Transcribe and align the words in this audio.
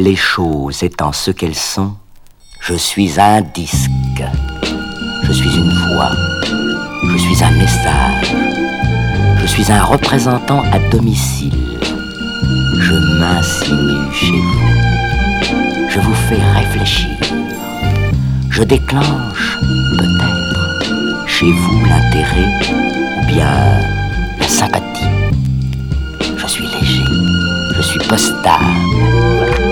Les 0.00 0.14
choses 0.14 0.84
étant 0.84 1.12
ce 1.12 1.32
qu'elles 1.32 1.56
sont, 1.56 1.96
je 2.60 2.74
suis 2.74 3.18
un 3.18 3.40
disque. 3.40 4.22
Je 5.24 5.32
suis 5.32 5.56
une 5.56 5.72
voix. 5.72 6.12
Je 7.02 7.16
suis 7.16 7.42
un 7.42 7.50
message. 7.50 8.32
Je 9.40 9.46
suis 9.48 9.72
un 9.72 9.82
représentant 9.82 10.62
à 10.70 10.78
domicile. 10.90 11.80
Je 12.78 12.94
m'insinue 13.18 14.14
chez 14.14 14.38
vous. 14.38 15.90
Je 15.90 15.98
vous 15.98 16.14
fais 16.14 16.42
réfléchir. 16.54 17.18
Je 18.50 18.62
déclenche, 18.62 19.58
peut-être, 19.98 21.26
chez 21.26 21.50
vous 21.50 21.84
l'intérêt 21.86 22.46
ou 23.18 23.26
bien 23.26 23.80
la 24.38 24.46
sympathie. 24.46 25.10
Je 26.36 26.46
suis 26.46 26.66
léger. 26.68 27.02
Je 27.76 27.82
suis 27.82 27.98
postable. 28.08 29.67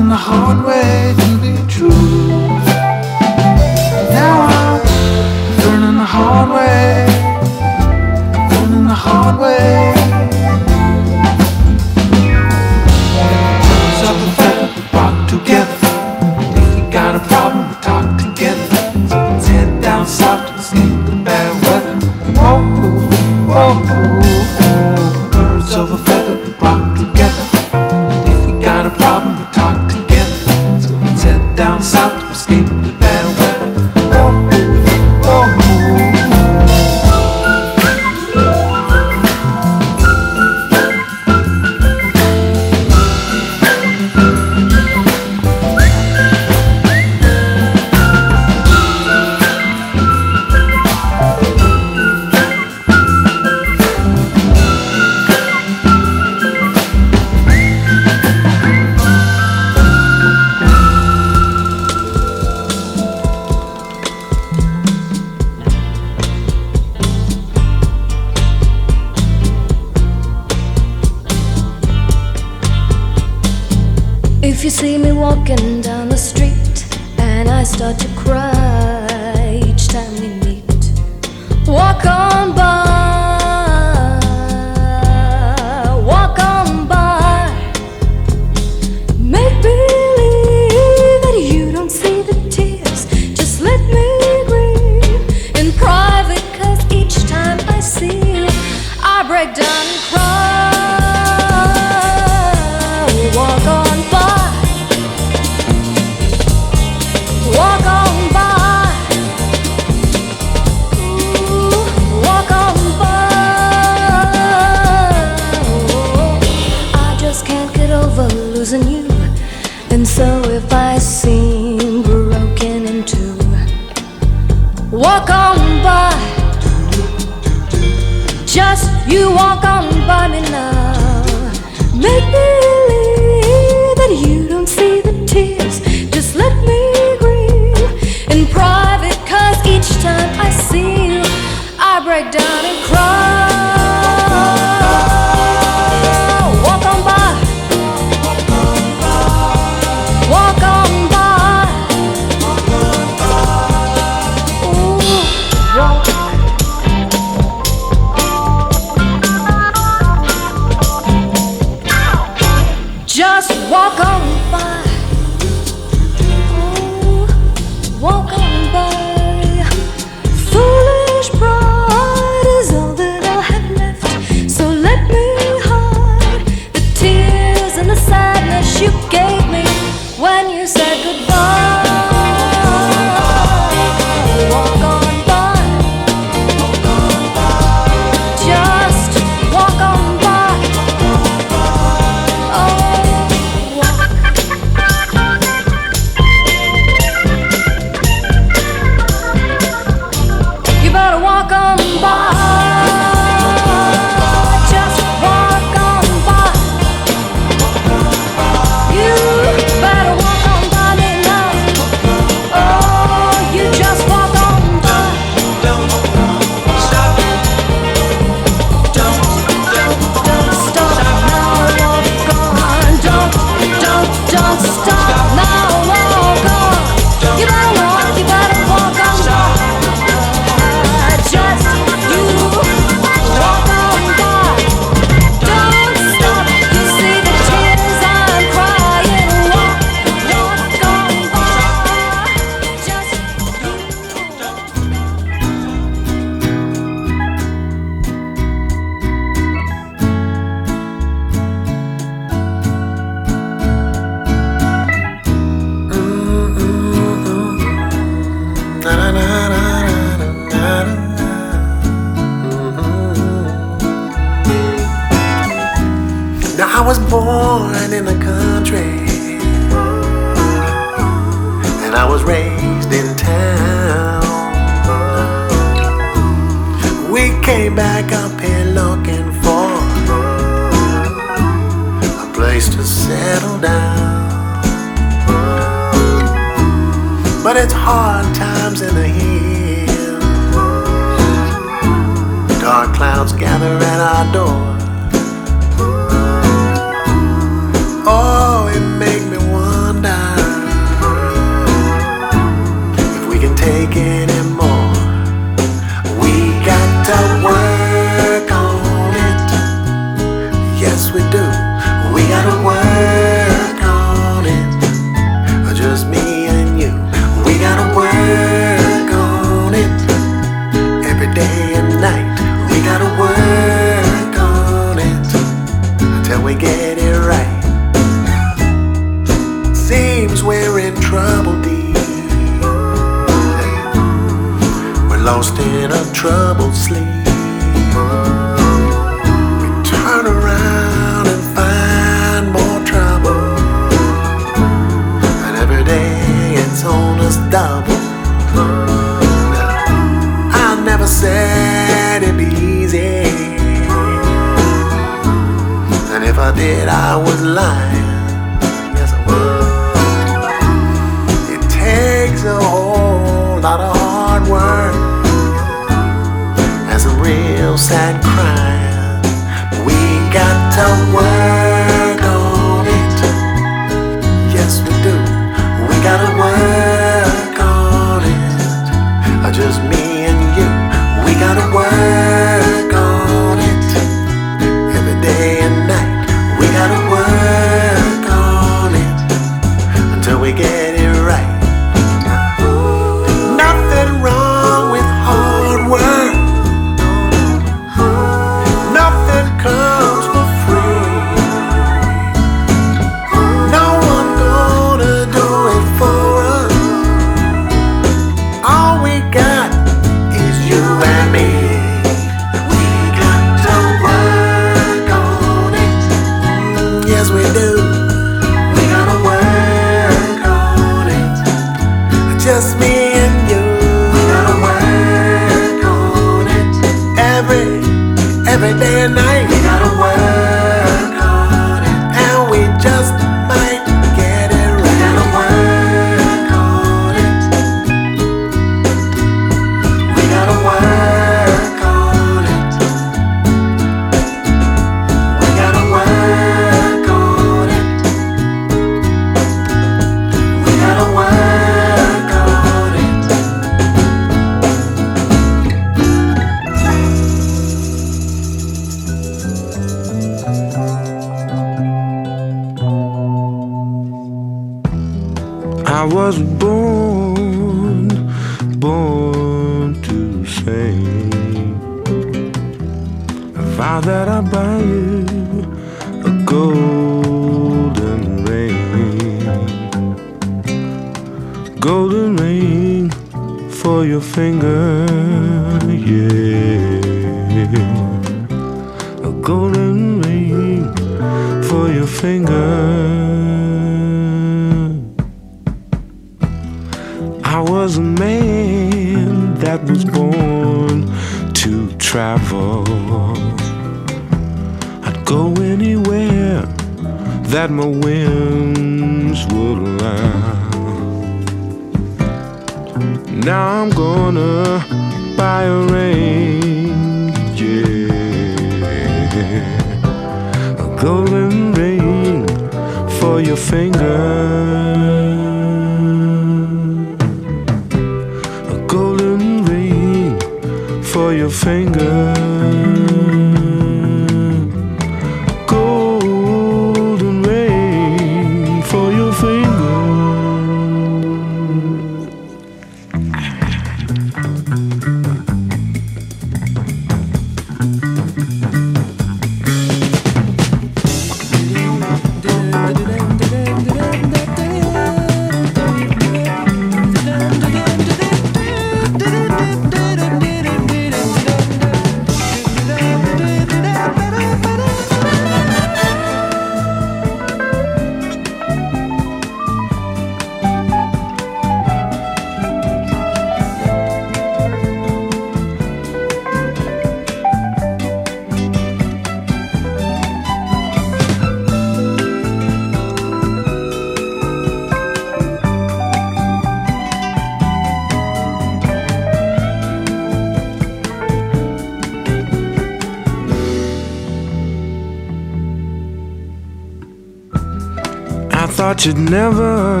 thought 598.76 599.06
you'd 599.06 599.16
never, 599.16 600.00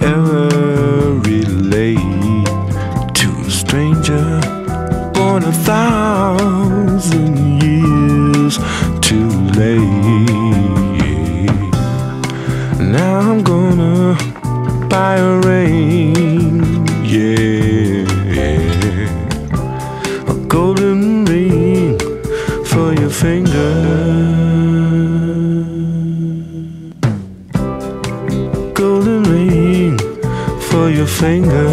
ever 0.00 1.18
relate 1.24 1.98
to 3.14 3.28
a 3.44 3.50
stranger 3.50 4.40
born 5.12 5.42
a 5.42 5.52
thousand. 5.52 6.55
finger 31.26 31.65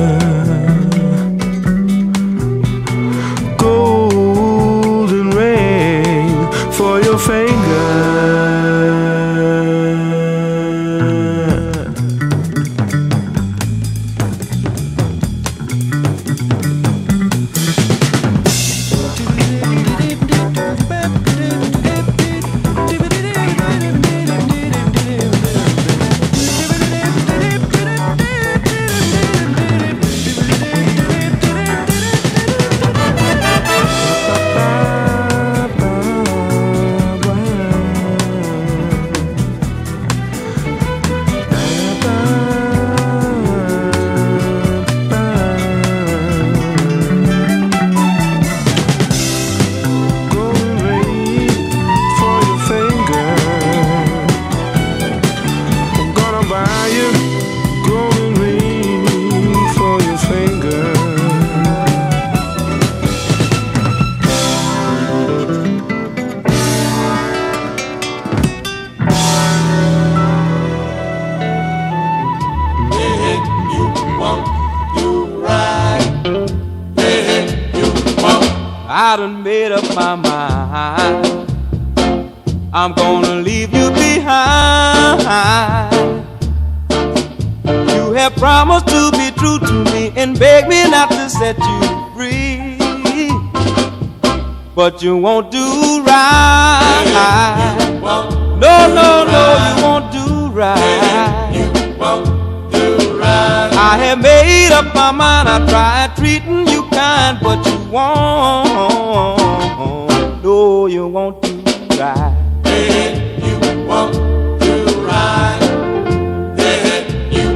want 111.23 111.41
to 111.43 111.97
ride? 111.97 112.63
Did 112.63 113.43
you 113.45 113.88
want 113.88 114.13
to 114.62 114.73
ride? 115.07 116.55
Did 116.57 117.33
you? 117.33 117.55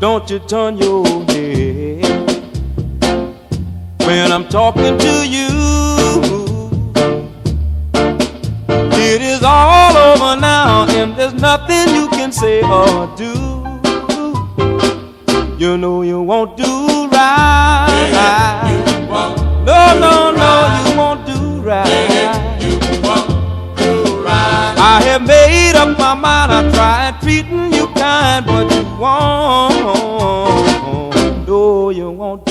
Don't 0.00 0.28
you 0.30 0.38
turn 0.40 0.76
your 0.76 1.06
head 1.32 2.04
when 4.06 4.30
I'm 4.32 4.46
talking 4.48 4.98
to 4.98 5.14
you. 5.36 5.48
It 9.10 9.22
is 9.22 9.42
all 9.42 9.96
over 9.96 10.38
now, 10.38 10.86
and 10.90 11.16
there's 11.16 11.34
nothing 11.34 11.94
you 11.94 12.08
can 12.08 12.32
say 12.32 12.62
or 12.62 13.06
do. 13.16 13.32
You 15.58 15.78
know 15.78 16.02
you 16.02 16.20
won't 16.20 16.56
do 16.56 17.08
right. 17.08 17.88
Did 18.66 19.02
you 19.02 19.08
want 19.10 19.38
no, 19.64 19.98
no. 20.00 20.27
up 25.78 25.98
my 25.98 26.14
mind. 26.14 26.52
I 26.52 26.70
tried 26.72 27.20
treating 27.22 27.72
you 27.72 27.86
kind, 27.94 28.44
but 28.44 28.70
you 28.74 28.82
won't. 28.98 29.78
No, 31.46 31.90
you 31.90 32.10
won't 32.10 32.47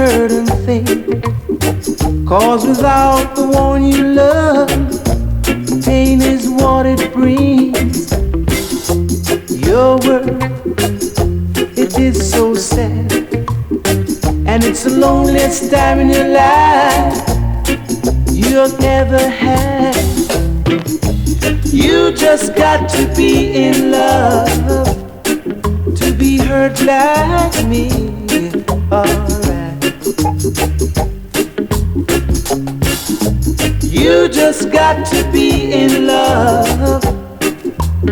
hurting 0.00 0.46
thing. 0.64 0.86
Cause 2.24 2.66
without 2.66 3.34
the 3.36 3.46
one 3.46 3.84
you 3.84 4.02
love, 4.02 4.68
pain 5.84 6.22
is 6.22 6.48
what 6.48 6.86
it 6.86 7.12
brings. 7.12 8.10
Your 9.66 9.98
world, 10.06 10.42
it 11.76 11.98
is 11.98 12.16
so 12.32 12.54
sad. 12.54 13.12
And 14.50 14.64
it's 14.64 14.84
the 14.84 14.96
loneliest 14.96 15.70
time 15.70 16.00
in 16.00 16.08
your 16.08 16.28
life 16.28 17.18
you've 18.32 18.80
ever 18.80 19.28
had. 19.28 19.96
You 21.66 22.12
just 22.12 22.54
got 22.56 22.88
to 22.96 23.02
be 23.14 23.52
in 23.66 23.90
love 23.90 24.86
to 26.00 26.14
be 26.18 26.38
hurt 26.38 26.80
like 26.82 27.66
me. 27.66 27.90
Alright. 28.90 29.39
Got 34.80 35.04
to 35.04 35.30
be 35.30 35.74
in 35.74 36.06
love 36.06 37.02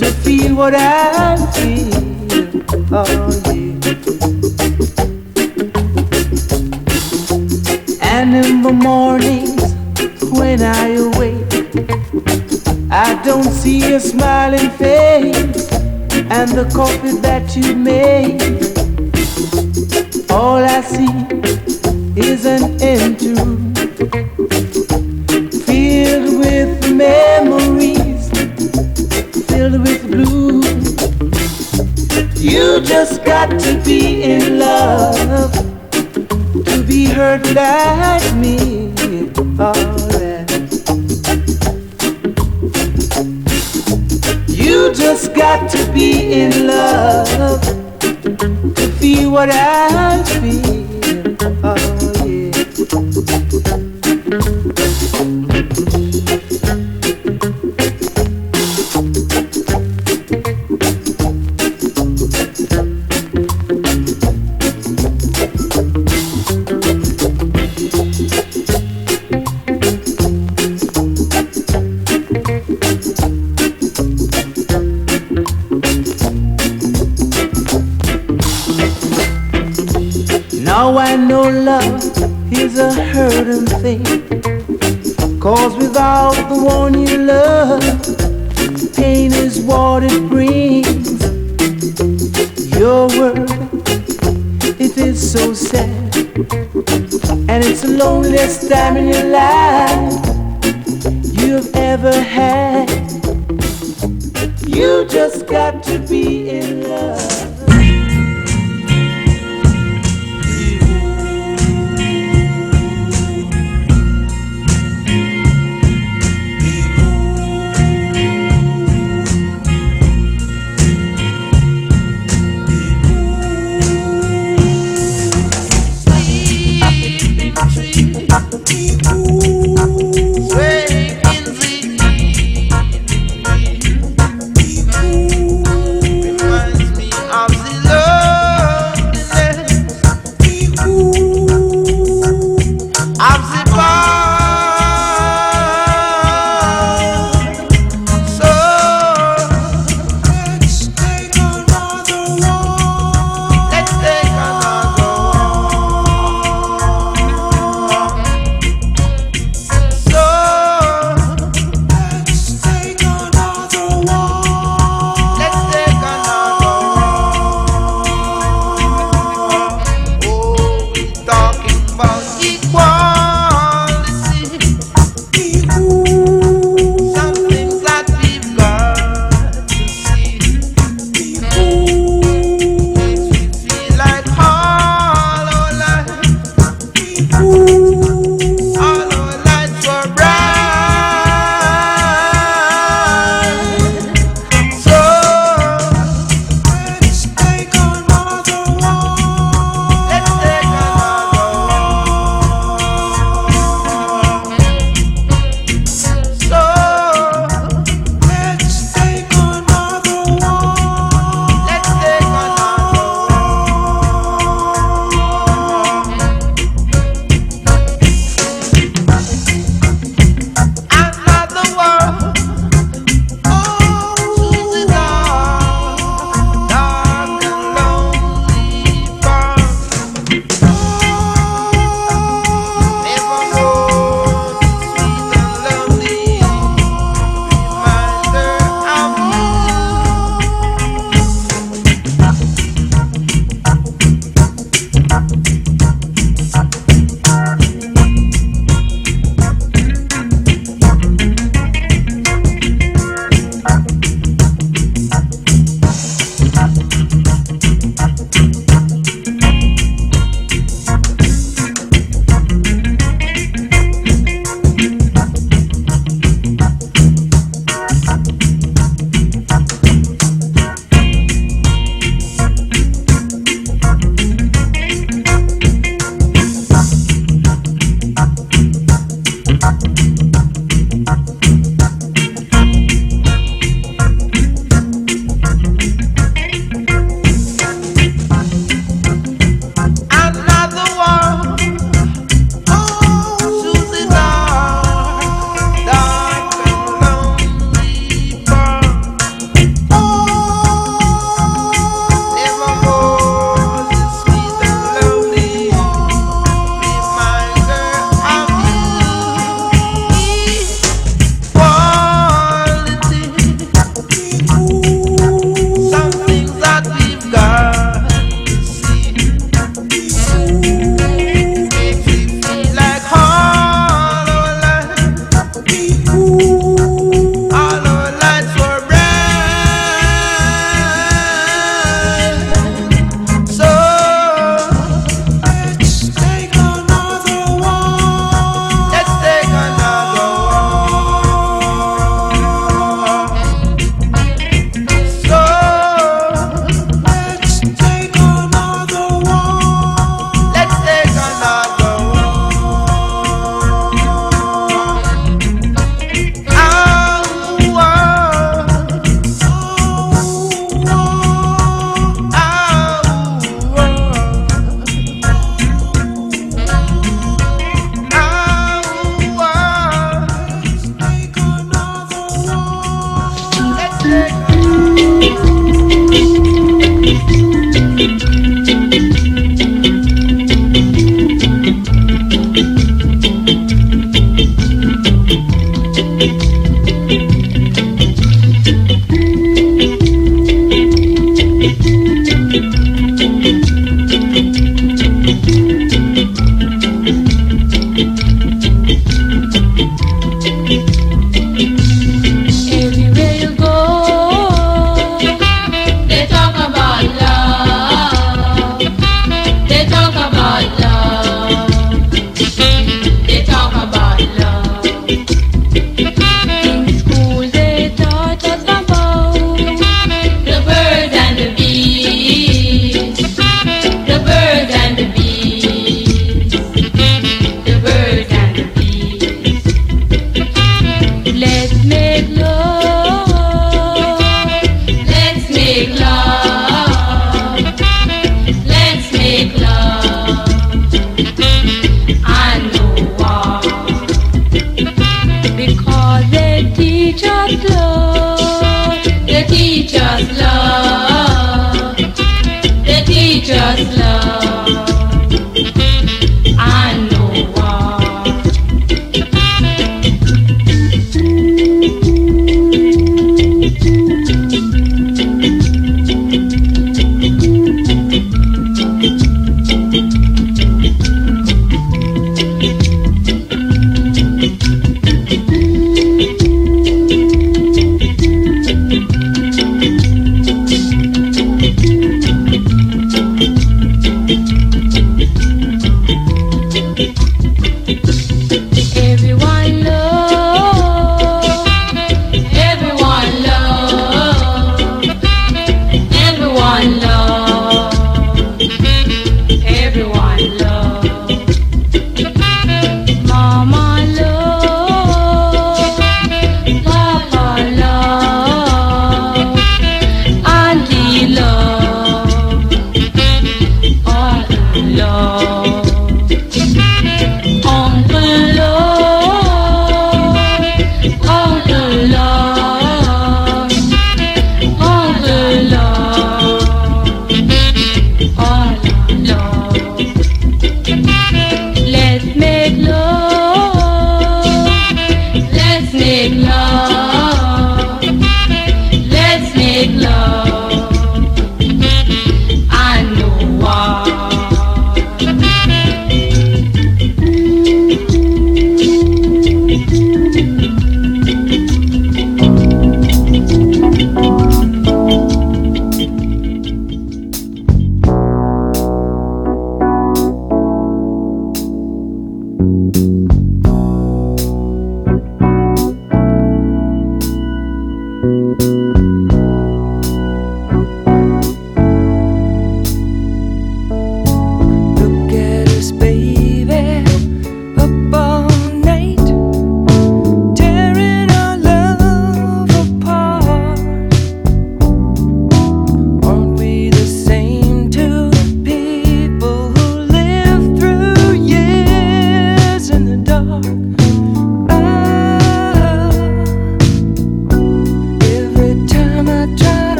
to 0.00 0.06
feel 0.24 0.54
what 0.56 0.74
I 0.74 1.36
feel. 1.54 2.64
Oh 2.90 3.30
yeah. 3.52 3.74
And 8.12 8.34
in 8.34 8.62
the 8.62 8.72
mornings 8.72 9.62
when 10.40 10.62
I 10.62 10.84
awake, 11.06 11.52
I 12.90 13.22
don't 13.22 13.52
see 13.60 13.92
a 13.92 14.00
smiling 14.00 14.70
face 14.70 15.70
and 16.36 16.48
the 16.60 16.66
coffee 16.74 17.18
that 17.28 17.54
you 17.54 17.76
made. 17.76 18.40
All 20.30 20.64
I 20.76 20.80
see 20.80 21.14
is 22.18 22.46
an 22.46 22.80
empty 22.80 23.34
room 23.34 23.64
memories, 26.96 28.30
filled 29.48 29.80
with 29.82 30.02
blue. 30.10 30.62
You 32.40 32.80
just 32.82 33.24
got 33.24 33.58
to 33.60 33.82
be 33.84 34.22
in 34.22 34.58
love 34.58 35.52
to 35.90 36.84
be 36.86 37.06
hurt 37.06 37.44
like 37.54 38.34
me. 38.36 38.92
Alright. 39.58 40.50
You 44.48 44.94
just 44.94 45.34
got 45.34 45.70
to 45.70 45.92
be 45.92 46.32
in 46.32 46.66
love 46.66 47.60
to 48.74 48.92
feel 48.98 49.30
what 49.30 49.50
I 49.50 50.22
feel. 50.40 50.73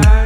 Time. 0.00 0.21